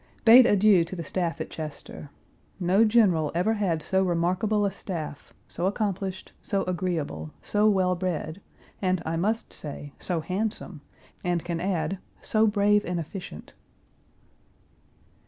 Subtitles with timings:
[0.25, 2.09] Bade adieu to the staff at Chester.
[2.59, 8.41] No general ever had so remarkable a staff, so accomplished, so agreeable, so well bred,
[8.81, 10.81] and, I must say, so handsome,
[11.23, 13.53] and can add so brave and efficient.